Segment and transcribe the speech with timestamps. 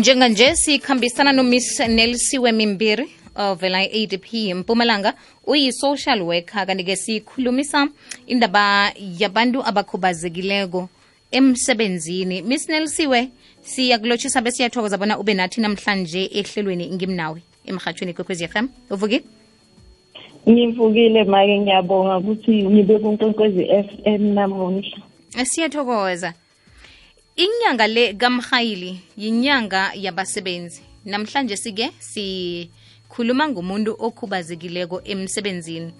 [0.00, 3.04] njenganje sikhambisana nomiss nelisiwe mimbiri
[3.36, 5.14] ovela i-adp mpumalanga
[5.46, 6.66] uyi-social worker.
[6.66, 7.88] Kanti-ke sikhulumisa
[8.26, 10.88] indaba yabantu abakhubazekileko
[11.30, 12.42] emsebenzini.
[12.42, 13.28] Miss nelisiwe
[13.62, 19.20] siyakulotshisa besiyathokoza bona ube nathi namhlanje ehlelweni ngimnawe emhatshweni kwekwezi FM uvuki
[20.48, 23.68] ngivukile make ngiyabonga ukuthi nibe kunkwenkwezi
[24.04, 24.98] m namuhla.
[25.44, 26.32] Siyathokoza
[27.44, 30.82] inyanga le kamhayili yinyanga yabasebenzi.
[31.04, 35.92] Namhlanje sike sikhuluma ngomuntu okhubazekileko emsebenzini.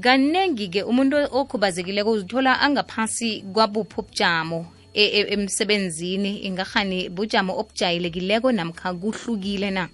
[0.00, 6.30] Kanengi-ke umuntu okhubazekileko uzithola angaphasi kwabuphi ubujamo emsebenzini e- emsebenzini.
[6.46, 9.88] Ingahani bujamo obujayelekileko namkha kuhlukile na?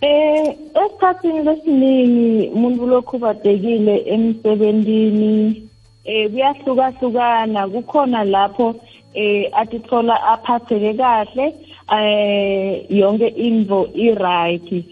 [0.00, 5.68] Eh esikhathini lesiningi umuntu lokhubadekile emsebentini
[6.04, 8.74] eh kuyahlukahlukana kukhona lapho
[9.14, 11.54] eh atithola aphatheke kahle
[11.92, 14.84] eh yonke info i-right.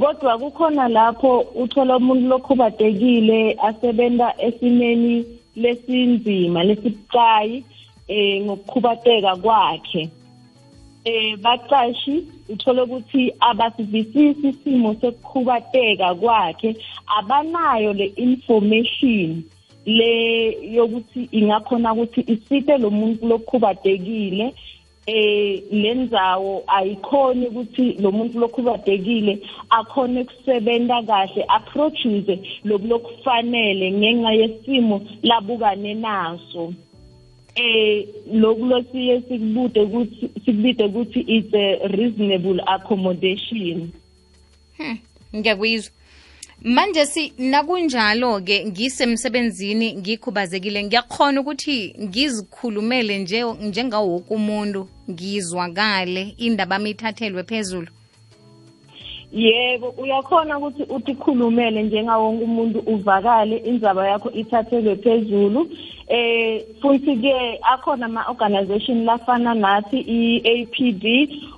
[0.00, 5.24] Kodwa kukhona lapho uthola umuntu lokhubadekile asebenza esimeni
[5.56, 7.64] lesinzima lesibucayi
[8.08, 10.10] eh ngokukhubateka kwakhe.
[11.04, 16.76] Eh baqashi uthola ukuthi abasivisisi isimo sokukhubateka kwakhe
[17.18, 19.42] abanayo le information.
[19.86, 24.54] Le yokuthi ingakhona ukuthi isiphe lo muntu lokhubadekile
[25.06, 29.38] eh lendzawo ayikhoni ukuthi lo muntu lokhubadekile
[29.70, 36.74] akhone ukusebenza kahle approache lokufanele ngenxa yesimo labukane naso
[37.54, 43.90] eh lokhu losiye sikubude ukuthi sikubide ukuthi it's a reasonable accommodation
[44.76, 44.98] hmm.
[45.36, 45.97] ngiyakuyizwa
[46.62, 56.90] manje si nakunjalo-ke ngisemsebenzini ngikhubazekile ngiyakhona ukuthi ngizikhulumele nje njengawo woke umuntu ngizwakale indaba ami
[56.90, 57.88] ithathelwe phezulu.
[59.32, 65.70] Yebo uyakhona ukuthi utikhulumele njengawonke umuntu uvakale indzaba yakho ithathelwe phezulu.
[66.08, 71.04] Eh futhi ke akhona ama organization lafana nathi iAPD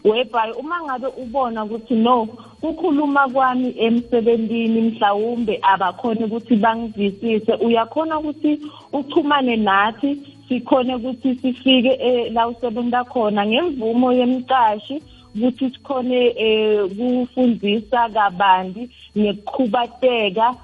[0.05, 2.29] whereby uma ngabe ubona ukuthi no
[2.63, 8.61] ukukhuluma kwami emsebenzini mhlawumbe abakhona ukuthi bangivisise uyakhona ukuthi
[8.93, 11.93] uchumane nathi sikhone ukuthi sifike
[12.31, 15.03] la usebenza khona ngemvumo yemcashi
[15.37, 16.21] ukuthi sikhone
[16.97, 20.55] kufundisa kabanzi ngekuqhubateka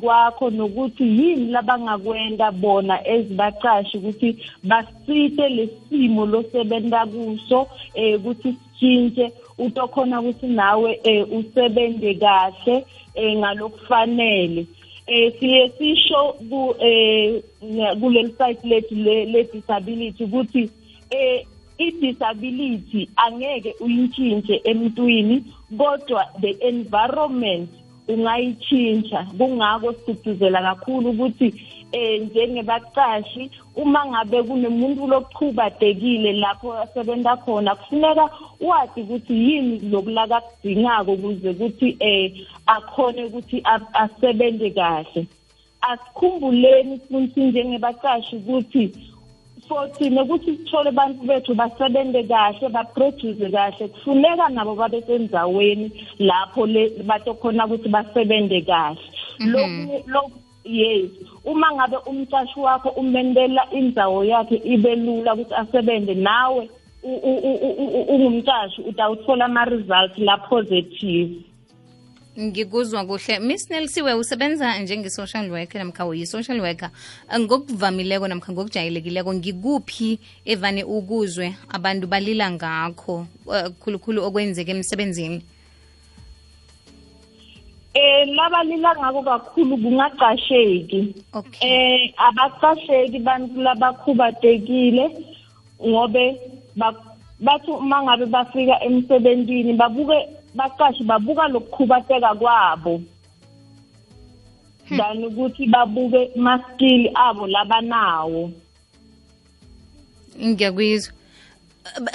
[0.00, 10.20] kwakho nokuthi yini labangakwenda bona ezibaqashi ukuthi basite lesimo losebenta kuso eh ukuthi sitshintshe utokhona
[10.20, 10.90] ukuthi nawe
[11.38, 12.84] usebenze kahle
[13.38, 14.66] ngalokufanele.
[15.06, 17.42] Eh siye sisho ku eh
[18.00, 18.94] kuleli site lethu
[19.32, 20.70] le disability ukuthi
[21.10, 21.46] eh
[21.78, 25.44] i-disability angeke uyitshintshe emntwini
[25.78, 27.70] kodwa the environment
[28.08, 31.48] ungayitshintsha kungako sigcugcuzela kakhulu ukuthi
[31.92, 38.30] eh njengebaqashi uma ngabe kunemuntu lokuchubadekile lapho asebenza khona kufuneka
[38.60, 42.32] wazi ukuthi yini lokulaka kudingako ukuze ukuthi eh
[42.66, 43.62] akhone ukuthi
[43.92, 45.26] asebenze kahle.
[45.80, 48.84] Asikhumbuleni futhi njengebaqashi ukuthi
[49.98, 56.66] thina ukuthi sithole abantu bethu basebenze kahle baproduce kahle kufuneka nabo babe sendaweni lapho
[57.04, 58.98] batokhona ukuthi basebenze kahle.
[60.06, 61.10] Lokhu yes
[61.44, 66.68] uma ngabe umcashi wakho umendela indzawo yakhe ibe lula ukuthi asebenze nawe
[68.12, 71.30] ungumcashi utawuthola ama-results la positive.
[72.40, 73.38] Ngikuzwa kuhle.
[73.38, 76.90] Miss nelsiwe usebenza njenge-social worker namkha yi-social worker.
[77.38, 83.26] Ngokuvamileko namkha ngokujayelekileko ngikuphi evane ukuzwe abantu balila ngakho
[83.80, 85.42] khulukhulu okwenzeka emsebenzini?
[87.94, 91.14] Eh labalila ngako kakhulu kungaqasheki.
[91.60, 95.04] Eh abaqasheki bantu labakhubatekile
[95.80, 96.36] ngobe
[97.40, 103.02] bathi uma ngabe bafika emsebenzini babuke baqashi babuka lokukhubateka kwabo.
[104.88, 108.50] Than ukuthi babuke ma-skill abo labanawo
[110.44, 111.12] ngiyakuyizwa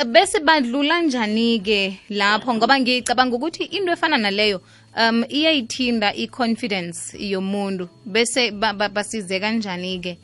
[0.05, 2.53] bese badlula njani-ke lapho?
[2.53, 4.61] Ngoba ngicabanga ukuthi into efana naleyo
[4.97, 7.89] um iyayithinda i-confidence yomuntu.
[8.05, 10.17] Bese basize kanjani-ke?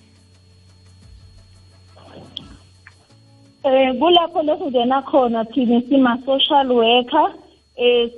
[3.63, 7.33] Um kulapho lokungena khona thina sima-social worker
[7.77, 8.09] eh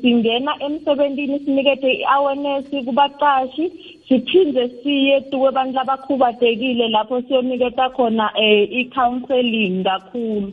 [0.00, 3.72] singena emsebenzini sinikete i-awareness kubaqashi
[4.08, 10.52] siphinde siye tuwe abantu labakhubatekile lapho siyoniketa khona eh i-counseling kakhulu.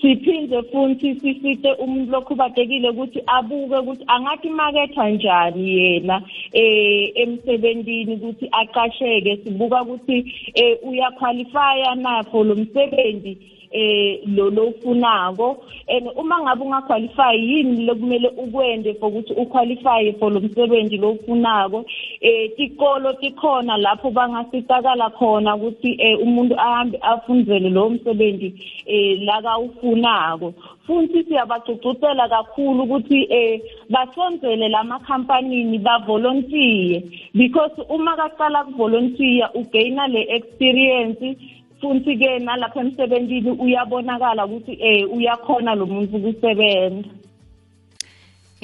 [0.00, 6.22] Siphinde futhi sifite umuntu lokhubadekile ukuthi abuke ukuthi angathi maketha njani yena
[6.52, 9.36] eh emsebentini ukuthi aqasheke.
[9.42, 13.36] Sibuka ukuthi eh uyaqualifya na for lo msebenzi.
[13.70, 15.62] Eh lo lofunako.
[15.88, 21.84] And uma ngabe ungaqualify yini lokumele ukwende for ukuthi uqualify for lo msebenzi lofunako
[22.20, 28.54] eh tikolo tikhona lapho bangasicakala khona ukuthi eh umuntu ahambe afundzele lo msebenzi
[28.86, 30.54] eh la kawufunako.
[30.86, 37.02] Futhi siyabagcugcutela kakhulu ukuthi eh basonzele lama company ba volunteer
[37.34, 41.36] because uma kaqala ku volunteer ugaina le experience
[41.80, 47.08] futhi ke nalapha emsebenzini uyabonakala ukuthi eh uyakhona lo muntu ukusebenza.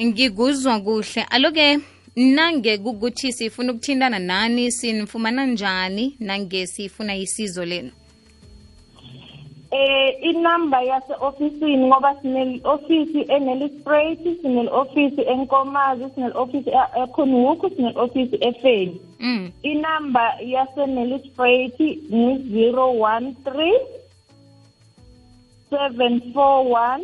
[0.01, 1.21] Ngikuzwa kuhle.
[1.29, 1.79] Aloke
[2.15, 7.91] nange kukuthi sifuna ukuthintana nani sinifumana njani nange sifuna isizo lenu
[9.71, 16.71] eh inamba yase officeini ngoba sine office eNelspruit sine office eNkomazi sine office
[17.03, 19.01] eKhonwuku sine office eFeni.
[19.19, 19.51] Mm.
[19.63, 23.79] Inamba yase Nelspruit ni 013
[25.71, 26.99] 741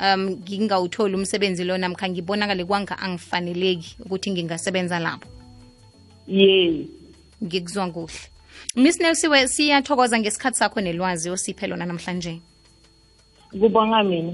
[0.01, 5.29] Um ngingawutholi umsebenzi lo namkha ngibonakale kwanga angifaneleki ukuthi ngingasebenza lapho.
[6.27, 6.87] Yes.
[7.45, 8.34] Ngikuzwa kuhle
[8.77, 12.41] miss nelsiwe siyathokoza ngesikhathi sakho nelwazi osiphe lona namhlanje
[13.61, 14.33] kubonga mina